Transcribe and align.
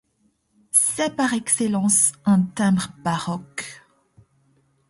C’est 0.71 1.15
par 1.15 1.35
excellence 1.35 2.13
un 2.25 2.41
timbre 2.41 2.87
baroque. 3.03 3.83